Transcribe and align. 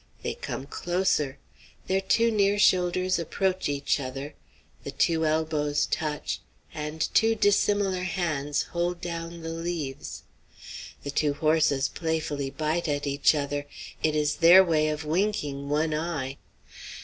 They 0.23 0.33
come 0.33 0.65
closer. 0.65 1.37
Their 1.85 2.01
two 2.01 2.31
near 2.31 2.57
shoulders 2.57 3.19
approach 3.19 3.69
each 3.69 3.99
other, 3.99 4.33
the 4.83 4.89
two 4.89 5.27
elbows 5.27 5.85
touch, 5.85 6.39
and 6.73 7.01
two 7.13 7.35
dissimilar 7.35 8.01
hands 8.01 8.63
hold 8.73 8.99
down 8.99 9.41
the 9.43 9.53
leaves. 9.53 10.23
The 11.03 11.11
two 11.11 11.35
horses 11.35 11.87
playfully 11.87 12.49
bite 12.49 12.87
at 12.87 13.05
each 13.05 13.35
other; 13.35 13.67
it 14.01 14.15
is 14.15 14.37
their 14.37 14.63
way 14.63 14.87
of 14.87 15.05
winking 15.05 15.69
one 15.69 15.93
eye. 15.93 16.39